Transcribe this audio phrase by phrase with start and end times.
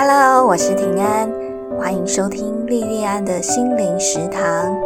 [0.00, 1.28] Hello，我是平安，
[1.76, 4.78] 欢迎收听莉莉安的心灵食堂。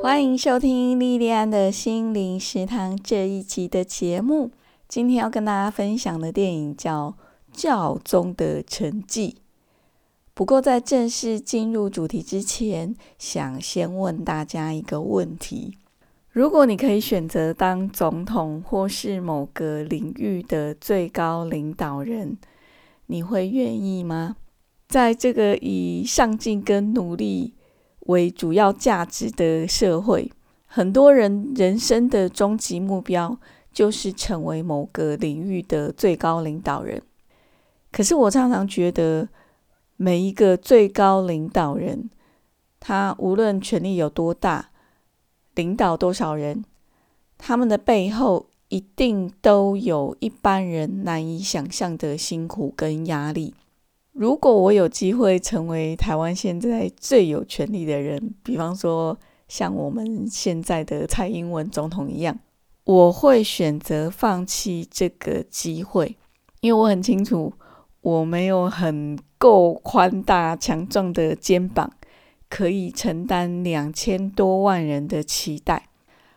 [0.00, 4.50] 欢迎收听莉莉安的心灵食堂这一集的节目。
[4.88, 7.08] 今天要跟大家分享的电影叫
[7.52, 9.36] 《教宗的成绩》。
[10.32, 15.76] 不过在正式进入主题之前，想先问大家一个问题。
[16.30, 22.38] 如果你可以选择当总统或是某个领域的最高领导人，
[23.06, 24.36] 你会愿意吗？
[24.88, 27.54] 在这个以上进跟努力
[28.00, 30.30] 为主要价值的社会，
[30.66, 33.38] 很多人人生的终极目标
[33.72, 37.02] 就是成为某个领域的最高领导人。
[37.90, 39.28] 可是我常常觉得，
[39.96, 42.10] 每一个最高领导人，
[42.78, 44.70] 他无论权力有多大，
[45.54, 46.64] 领导多少人，
[47.38, 53.54] 他们的背后一定都有一般人难以想象的辛苦跟压力。
[54.12, 62.38] 如果我有机会成为台湾现在最有权力的人，比方说像我们现在的蔡英文总统一样，
[62.84, 66.16] 我会选择放弃这个机会，
[66.60, 67.52] 因为我很清楚
[68.00, 71.90] 我没有很够宽大强壮的肩膀。
[72.50, 75.88] 可以承担两千多万人的期待。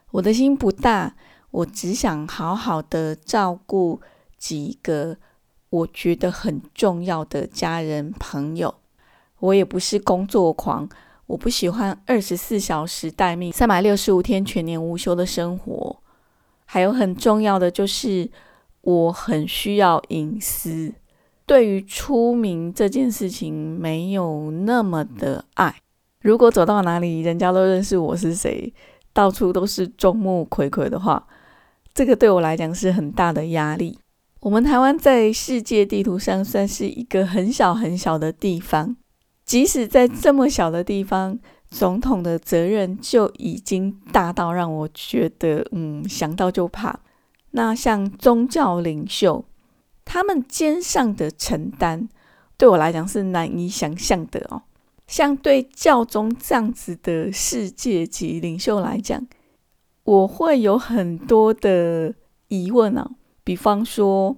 [0.10, 1.16] 我的心不大，
[1.58, 4.00] 我只想好好的照顾
[4.38, 5.18] 几个
[5.72, 8.76] 我觉得很重要的家人朋友。
[9.40, 10.88] 我也不是工作狂，
[11.26, 15.98] 我不喜欢二十四小时待命、三百六十五天全年无休的生活。
[16.66, 18.30] 还有很重要的就是，
[18.82, 20.94] 我很需要隐私。
[21.48, 25.76] 对于出名这件事情，没有那么的爱。
[26.22, 28.72] 如果走到哪里，人家都认识我是谁，
[29.12, 31.26] 到处都是众目睽睽的话，
[31.98, 33.98] 这个对我来讲是很大的压力。
[34.42, 38.96] 我们台湾在世界地图上算是一个很小很小的地方，
[39.44, 41.40] 即使在这么小的地方，
[41.72, 47.00] 总统的责任就已经大到让我觉得，嗯，想到就怕。
[47.50, 49.44] 那像宗教领袖，
[50.06, 52.08] 他们肩上的承担，
[52.58, 54.62] 对我来讲是难以想象的哦。
[55.08, 59.26] 像对教宗这样子的世界级领袖来讲，
[60.08, 62.14] 我会有很多的
[62.48, 63.12] 疑问啊。
[63.44, 64.38] 比方说，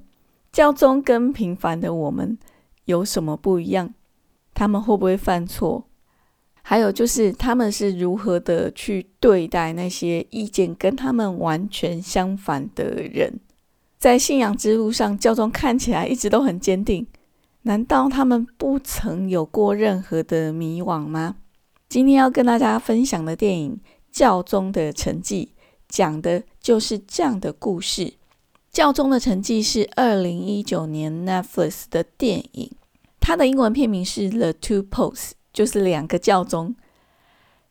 [0.51, 2.37] 教宗跟平凡的我们
[2.85, 3.93] 有什么不一样？
[4.55, 5.85] 他们会不会犯错？
[6.63, 13.39] 还有就是，他们是如何的去对待那些意见跟他们完全相反的人？
[13.99, 17.05] 在信仰之路上，教宗看起来一直都很坚定。
[17.63, 21.35] 难道他们不曾有过任何的迷惘吗？
[21.87, 23.79] 今天要跟大家分享的电影
[24.11, 25.53] 《教宗的成绩》，
[25.89, 28.05] 讲的就是这样的故事。
[28.71, 32.71] 《教宗的成绩》是二零一九年 Netflix 的电影，
[33.19, 36.75] 它的英文片名是《The Two Popes》，就是两个教宗。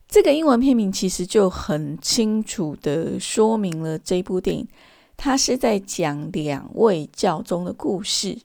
[0.09, 4.69] 这个英文片名其实就很清楚的说明了这部电影，
[5.17, 8.39] 它是在讲两位教宗的故事。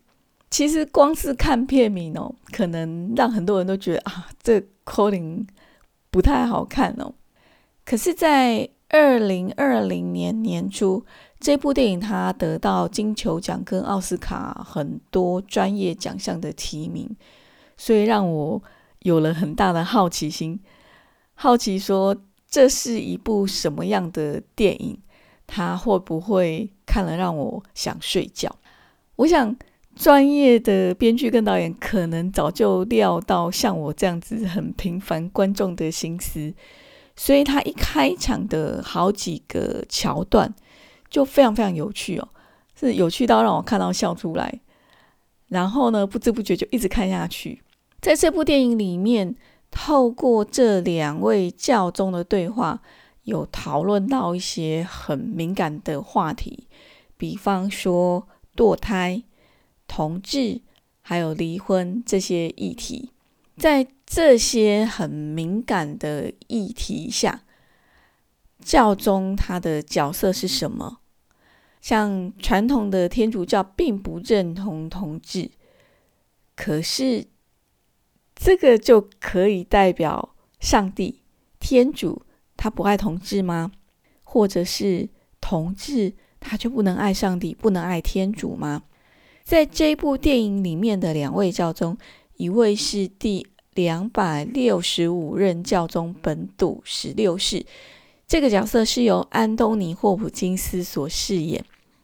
[0.52, 5.48] 其实光是看片名哦，可能让很多人都觉得啊，这 calling
[6.12, 7.16] 不太好看哦。
[7.84, 11.04] 可是，在二零二零年年初，
[11.40, 17.10] 这部电影它得到金球奖跟奥斯卡很多专业奖项的提名，
[17.76, 18.62] 所以让我
[19.00, 20.60] 有了很大的好奇心，
[21.34, 22.16] 好奇说
[22.48, 25.00] 这是一部什么样的电影？
[25.48, 28.56] 它会不会看了让我想睡觉？
[29.16, 29.56] 我想。
[29.96, 36.52] 专业的编剧跟导演可能早就料到像我这样子很平凡观众的心思，
[37.16, 40.54] 所以他一开场的好几个桥段
[41.10, 42.28] 就非常非常有趣哦，
[42.80, 44.62] 是有趣到让我看到笑出来。
[45.48, 47.62] 然后呢，不知不觉就一直看下去。
[48.02, 49.36] 在这部电影里面，
[49.70, 52.82] 透过这两位教宗的对话，
[53.24, 56.68] 有讨论到一些很敏感的话题，
[57.18, 59.24] 比方说堕胎。
[59.86, 60.62] 同志
[61.02, 63.12] 还有离婚这些议题，
[63.58, 67.42] 在这些很敏感的议题下，
[68.64, 71.00] 教宗他的角色是什么？
[71.82, 75.50] 像传统的天主教并不认同同志，
[76.56, 77.26] 可是
[78.36, 81.24] 这个就可以代表上帝
[81.60, 82.22] 天主
[82.56, 83.72] 他不爱同志吗？
[84.22, 85.10] 或者是
[85.42, 88.84] 同志他就不能爱上帝，不能爱天主吗？
[89.44, 91.98] 在这部电影里面的两位教宗，
[92.36, 97.66] 一位是第两百六十五任教宗本笃十六世，
[98.28, 101.62] 这个角色是由安东尼·霍普金斯所饰演；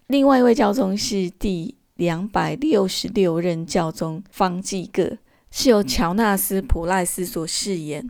[0.08, 5.18] 另外一位教宗是第两百六十六任教宗方济各，
[5.52, 8.10] 是由乔纳斯·普赖斯所饰演。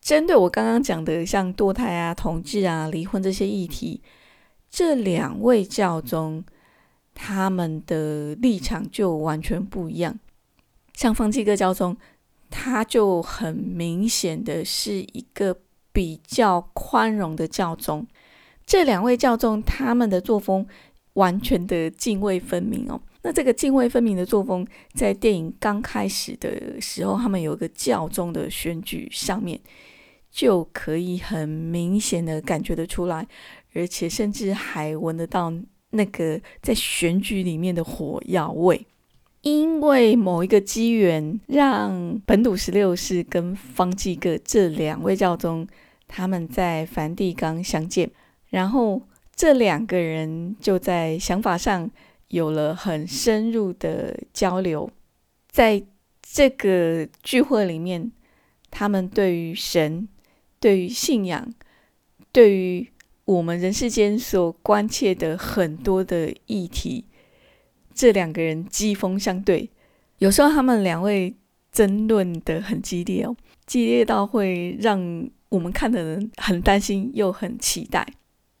[0.00, 4.00] 针对我刚刚讲的像堕胎啊、同志啊、离婚这些议题，
[4.70, 6.42] 这两位教宗
[7.14, 10.18] 他们的立场就完全不一样。
[10.94, 11.96] 像方济各教宗，
[12.50, 15.56] 他就很明显的是一个
[15.92, 18.06] 比较宽容的教宗。
[18.66, 20.66] 这两位教宗他们的作风
[21.14, 23.00] 完全的泾渭分明哦。
[23.22, 29.60] 那这个泾渭分明的作风，在电影刚开始的时候，他们有一个教宗的选举上面，
[30.30, 33.28] 就可以很明显的感觉得出来，
[33.74, 35.52] 而且甚至还闻得到
[35.90, 38.86] 那个在选举里面的火药味。
[39.42, 45.66] 因为某一个机缘，让本笃十六世跟方济各这两位教宗，
[46.06, 48.10] 他们在梵蒂冈相见。
[48.50, 49.00] 然后
[49.34, 51.90] 这两个人就在想法上
[52.28, 54.90] 有了很深入的交流，
[55.48, 55.82] 在
[56.22, 58.12] 这个聚会里面，
[58.70, 60.06] 他们对于神、
[60.58, 61.52] 对于信仰、
[62.30, 62.86] 对于
[63.24, 67.06] 我们人世间所关切的很多的议题，
[68.00, 69.68] 这两个人激锋相对，
[70.20, 71.34] 有时候他们两位
[71.70, 73.36] 争论的很激烈哦，
[73.66, 78.06] 激烈到会让我们看的人很担心又很期待。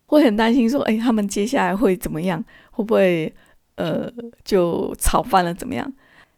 [0.04, 2.44] 会很担心，说：“哎，他们接下来会怎么样？
[2.70, 3.34] 会不会
[3.76, 4.12] 呃
[4.44, 5.54] 就吵翻了？
[5.54, 5.90] 怎么样？”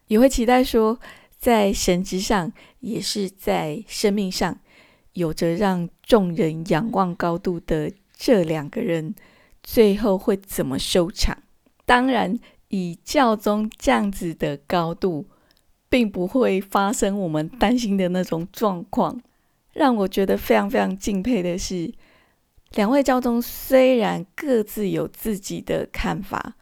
[0.06, 0.96] 也会期待说，
[1.36, 4.56] 在神职上，也是在生命上，
[5.14, 9.12] 有着让众人仰望高度的这两个人，
[9.60, 11.36] 最后会怎么收场？
[11.84, 12.38] 当然，
[12.72, 15.26] 以教宗这样子的高度，
[15.88, 19.22] 并不会发生我们担心的那种状况。
[19.72, 21.92] 让我觉得非常非常敬佩的是。
[22.74, 26.54] 两位教宗虽然各自有自己的看法，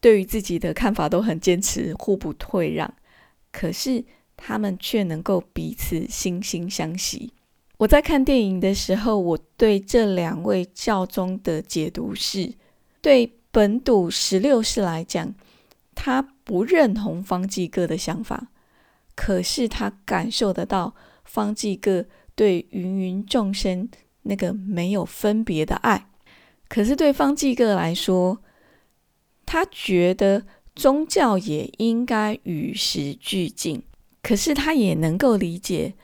[0.00, 2.94] 对于自己的看法都很坚持，互不退让，
[3.52, 4.02] 可是
[4.34, 7.34] 他们却能够彼此惺惺相惜。
[7.76, 12.54] 我在看电影的时候，我对这两位教宗的解读是：
[13.02, 15.34] 对本笃十六世来讲，
[15.94, 18.48] 他不认同方济各的想法，
[19.14, 20.94] 可是他感受得到
[21.24, 22.04] 方济各
[22.34, 23.88] 对芸芸众生。
[24.24, 26.06] 那个没有分别的爱，
[26.68, 28.42] 可是对方济各来说，
[29.46, 30.44] 他觉得
[30.74, 33.82] 宗教也应该与时俱进。
[34.20, 35.94] 可是他也能够理解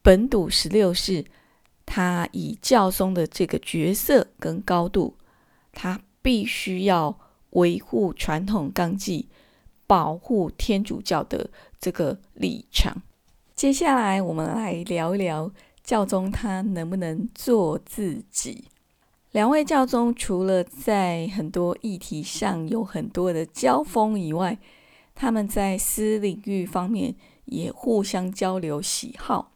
[0.00, 1.26] 本笃十六世，
[1.84, 5.18] 他以教宗的这个角色跟高度，
[5.72, 7.16] 他必须要
[7.50, 9.28] 维护传统纲纪，
[9.86, 13.00] 保护天主教的这个立场。
[13.54, 15.52] 接下来，我们来聊一聊。
[15.84, 18.64] 教宗他能不能做自己？
[19.30, 24.58] 两位教宗除了在很多议题上有很多的交锋以外，
[25.14, 27.14] 他们在私领域方面
[27.44, 29.52] 也互相交流喜好。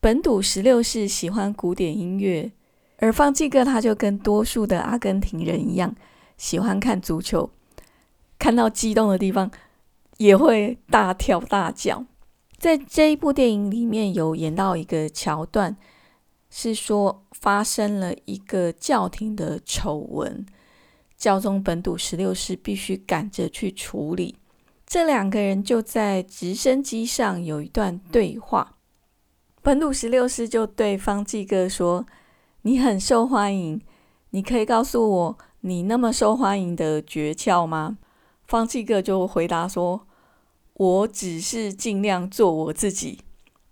[0.00, 2.50] 本笃十六世喜欢古典音乐，
[2.98, 5.94] 而方济各他就跟多数的阿根廷人一样，
[6.36, 7.50] 喜欢看足球，
[8.38, 9.50] 看到激动的地方
[10.18, 12.04] 也会大跳大叫。
[12.58, 15.76] 在这一部电影里面有演到一个桥段，
[16.50, 20.44] 是说发生了一个教廷的丑闻，
[21.16, 24.36] 教宗本笃十六世必须赶着去处理。
[24.84, 28.74] 这两个人就在直升机上有一段对话，
[29.62, 32.04] 本笃十六世就对方济各说
[32.68, 33.80] ：“你很受欢迎，
[34.30, 37.96] 你可以告诉我你那么受欢迎的诀窍吗？”
[38.46, 40.06] 方济各就回答说。
[40.74, 43.18] 我只是尽量做我自己，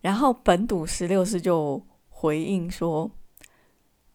[0.00, 3.12] 然后本笃十六世就回应说：“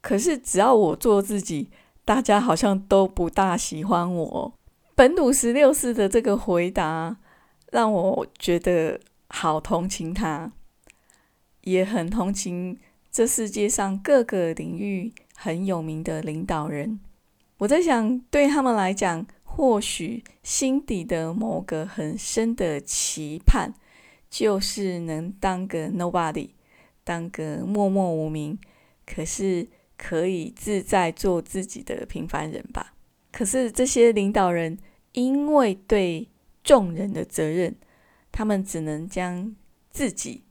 [0.02, 1.70] 可是只要我做自己，
[2.04, 4.54] 大家好像都不大喜欢我。”
[4.94, 7.16] 本笃十六世的这个回答
[7.72, 10.52] 让我觉得好同情他，
[11.62, 12.78] 也很同情
[13.12, 17.00] 这世界上各个领域很有名的领导人。
[17.58, 19.28] 我在想，对他们来讲。
[19.54, 23.74] 或许心底的某个很深的期盼，
[24.30, 26.52] 就是能当个 nobody，
[27.04, 28.58] 当个默默无名，
[29.06, 32.94] 可是可以自在做自己的平凡人吧。
[33.30, 34.78] 可是这些领导人
[35.12, 36.30] 因为对
[36.64, 37.76] 众人的责任，
[38.32, 39.54] 他们只能将
[39.90, 40.46] 自己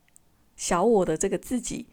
[0.56, 1.86] 小我的这个自己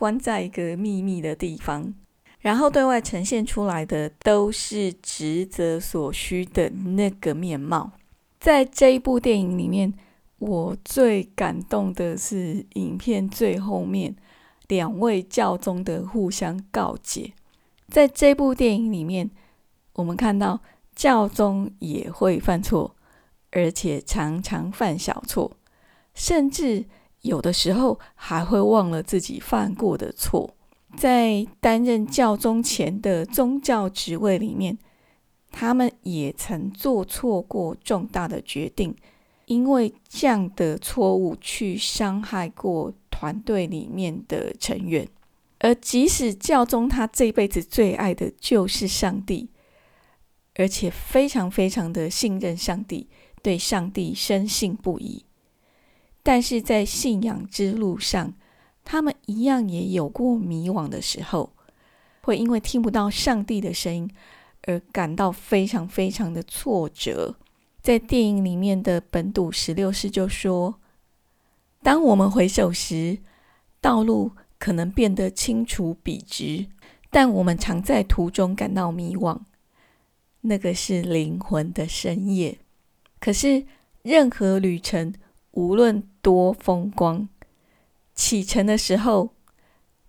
[0.00, 1.92] 关在一个秘密的地方。
[2.38, 7.92] 然后对外呈现出来的都是职责所需的那个面貌。
[8.38, 9.92] 在这一部电影里面，
[10.38, 14.16] 我最感动的是影片最后面
[14.68, 17.34] 两位教宗的互相告诫。
[17.88, 19.30] 在这部电影里面，
[19.92, 20.60] 我们看到
[20.96, 22.96] 教宗也会犯错，
[23.50, 25.52] 而且常常犯小错，
[26.14, 26.86] 甚至
[27.22, 30.54] 有的时候还会忘了自己犯过的错。
[30.96, 34.76] 在担任教宗前的宗教职位里面，
[35.52, 38.96] 他们也曾做错过重大的决定，
[39.46, 45.08] 因为这样的错误去伤害过团队里面的成员。
[45.60, 49.50] 而即使教宗他这辈子最爱的就是上帝，
[50.54, 53.08] 而且非常非常的信任上帝，
[53.42, 55.24] 对上帝深信不疑，
[56.30, 58.32] 但是在信仰之路上，
[58.84, 61.52] 他们一样也有过迷惘的时候，
[62.20, 64.08] 会因为听不到上帝的声音
[64.62, 67.34] 而感到非常非常的挫折。
[67.82, 70.76] 在电影里面的本笃十六世就说
[71.82, 73.18] ：“当我们回首时，
[73.80, 76.66] 道路。”可能变得清楚笔直，
[77.10, 79.40] 但我们常在途中感到迷惘。
[80.42, 82.58] 那个是灵魂的深夜。
[83.18, 83.64] 可是，
[84.02, 85.12] 任何旅程
[85.52, 87.28] 无论多风光，
[88.14, 89.30] 启程的时候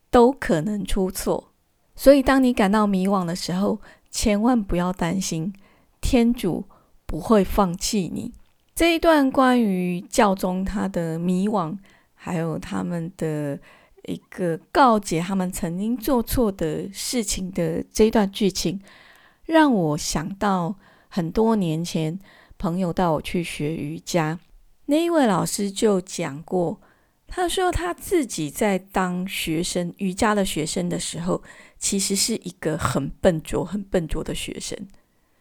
[0.10, 1.52] 都可能出错。
[1.96, 5.54] 所以，当你感到迷惘的时候，千万不要担心，
[6.00, 6.66] 天主
[7.06, 8.34] 不会放弃你。
[8.74, 11.78] 这一段关于教宗他的迷惘，
[12.14, 13.60] 还有他们的。
[14.06, 18.82] 一个告诫他们曾经做错的事情的这段剧情，
[19.46, 20.74] 让我想到
[21.08, 22.20] 很多年前
[22.58, 24.40] 朋友带我去学瑜伽，
[24.92, 26.82] 那一位老师就讲过，
[27.26, 31.42] 他说他自己在当学生瑜伽的学生的时候，
[31.78, 34.78] 其实是一个很笨拙、很笨拙的学生。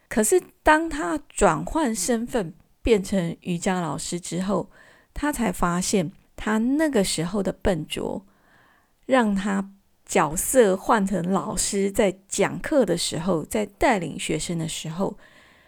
[0.08, 4.70] 可是当他转换身份变成瑜伽老师之后，
[5.12, 8.24] 他才发现他那个时候的笨拙。
[9.06, 9.72] 让他
[10.06, 15.18] 角色换成老师，在讲课的时候，在带领学生的时候，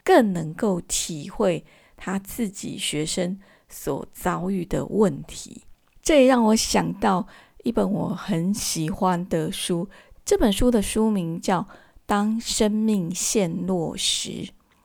[0.04, 1.64] 更能够体会
[1.96, 3.40] 他自己学生
[3.73, 5.62] 所遭遇的问题。
[6.02, 7.26] 这也让我想到
[7.64, 9.88] 一本我很喜欢的书，
[10.25, 11.61] 这本书的书名叫
[12.07, 14.31] 《当生命陷落时》。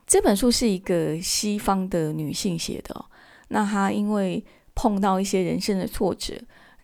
[0.06, 3.04] 这本书是一个西方的女性写的，
[3.48, 6.34] 那她因为碰到一些人生的挫折。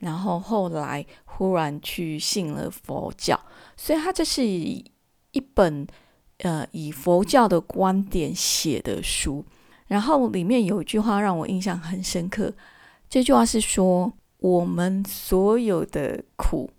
[0.00, 3.40] 然后后来忽然去信了佛教，
[3.74, 4.84] 所以她这是一
[5.54, 5.86] 本
[6.38, 9.42] 呃以佛教的观点写的书。
[9.86, 12.52] 然后里面有一句话让我印象很深刻，
[13.08, 16.70] 这句话是说：我们所有的苦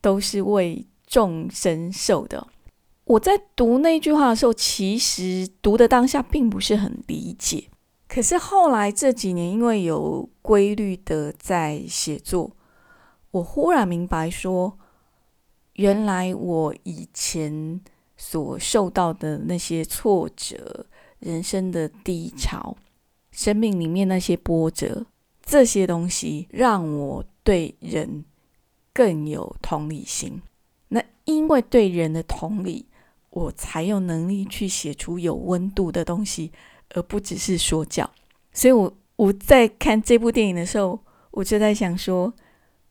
[0.00, 2.46] 都是为众生受的。
[3.04, 7.68] 我在读那句话的时候，其实读的当下并不是很理解，
[8.08, 12.50] 可是后来这几年因为有规律的在写作。
[13.30, 14.78] 我忽然明白，说
[15.74, 17.80] 原来我以前
[18.16, 20.86] 所受到的那些挫折、
[21.18, 22.76] 人生的低潮、
[23.30, 25.06] 生命里面那些波折，
[25.42, 28.24] 这些东西让我对人
[28.92, 30.42] 更有同理心。
[30.88, 32.86] 那因为对人的同理，
[33.30, 36.52] 我才有能力去写出有温度的东西，
[36.90, 38.10] 而不只是说教。
[38.52, 42.34] 所以，我我在看这部电影的时候，我就在想说。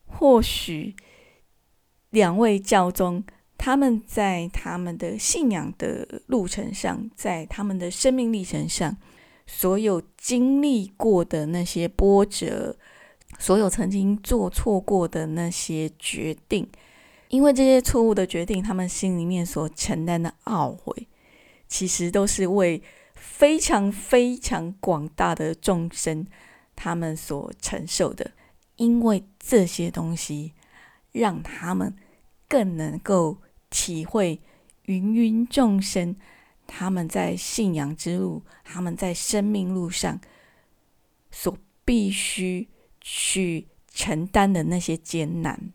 [0.08, 0.96] 或许
[2.12, 3.22] 两位教宗，
[3.66, 8.96] 他们在他们的信仰的路程上，在他们的生命历程上，
[9.48, 12.78] 所有经历过的那些波折，
[13.40, 16.70] 所有曾经做错过的那些决定，
[17.30, 21.08] 因为这些错误的决定，他们心里面所承担的懊悔，
[21.68, 22.84] 其实都是为
[23.16, 26.28] 非常非常广大的众生
[26.76, 28.30] 他们所承受的。
[28.76, 30.54] 因为这些东西，
[31.12, 31.96] 让他们
[32.48, 33.40] 更能够
[33.76, 34.40] 体会
[34.86, 36.16] 芸芸众生
[36.66, 40.18] 他们在信仰之路、他们在生命路上
[41.30, 42.70] 所必须
[43.02, 45.74] 去承担的那些艰难。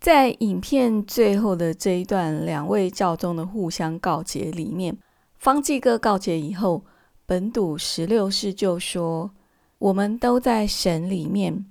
[0.00, 4.98] 在影片最后的这一段，两位教宗的互相告诫里面，
[5.36, 6.84] 方济各告诫以后，
[7.24, 9.30] 本笃十六世就说
[9.78, 11.64] ：“我们都在神里面。”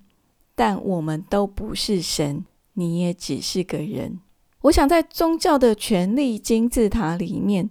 [0.56, 4.20] 但我们都不是神，你也只是个人。
[4.68, 7.70] 我想，在宗教的权力金字塔里面，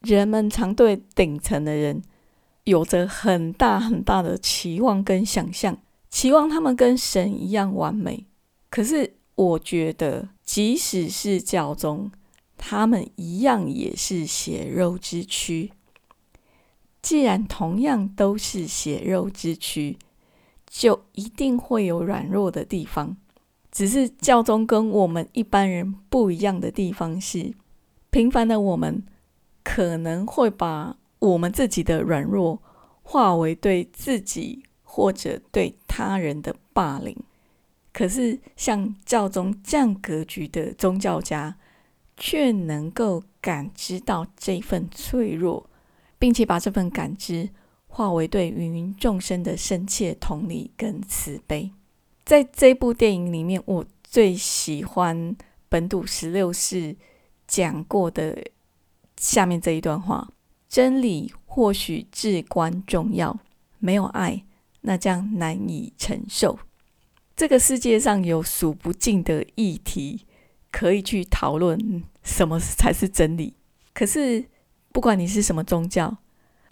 [0.00, 2.02] 人们常对顶层的人
[2.64, 5.76] 有着很大很大的期望跟想象，
[6.08, 8.26] 期望他们跟神一样完美。
[8.70, 12.10] 可是，我觉得，即使是教宗，
[12.56, 15.70] 他们一样也是血肉之躯。
[17.02, 19.98] 既然同样都是血肉之躯，
[20.66, 23.16] 就一定会有软弱的地方，
[23.70, 27.54] 只是教宗跟我们一般人不一样的地方是，
[28.10, 29.04] 平凡的我们
[29.62, 32.60] 可能会把我们自己的软弱
[33.02, 37.16] 化为对自己或者对他人的霸凌。
[37.92, 41.56] 可是，像教宗这样格局的宗教家，
[42.16, 45.68] 却能够感知到这份脆弱，
[46.18, 47.50] 并且把这份感知
[47.88, 51.72] 化为对芸芸众生的深切同理跟慈悲。
[52.30, 55.36] 在这部电影里面，我最喜欢
[55.68, 56.94] 本笃十六世
[57.48, 58.40] 讲过的
[59.16, 60.30] 下面这一段话：
[60.68, 63.36] 真理或许至关重要，
[63.80, 64.44] 没有爱，
[64.82, 66.56] 那将难以承受。
[67.34, 70.24] 这个世界上有数不尽的议题
[70.70, 73.56] 可以去讨论，什么才是真理？
[73.92, 74.44] 可是，
[74.92, 76.18] 不管你是什么宗教，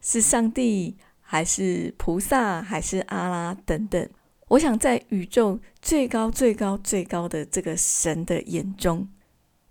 [0.01, 4.09] 是上帝还是菩萨还是阿拉等等，
[4.49, 9.09] 我想在宇宙最高最高最高的这个神的眼中，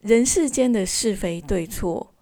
[0.02, 2.14] 人世间的是非对错，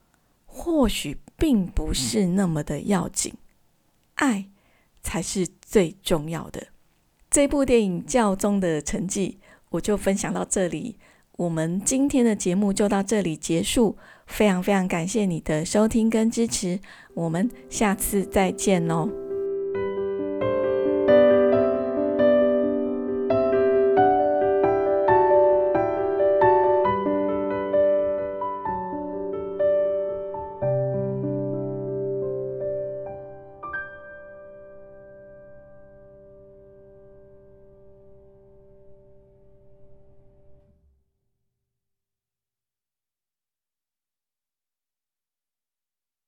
[0.46, 3.34] 或许并不是那么的要紧，
[4.16, 4.50] 爱
[5.04, 6.68] 才是最重要的。
[7.30, 9.40] 这部电影《教宗的成绩》，
[9.72, 10.98] 我就分享到这里。
[11.34, 13.98] 我们今天的节目就到这里结束。
[14.28, 16.80] 非常非常感谢你的收听跟支持，
[17.14, 19.25] 我们下次再见喽。